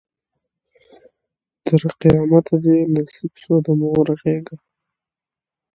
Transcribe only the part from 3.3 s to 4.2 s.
سوه د مور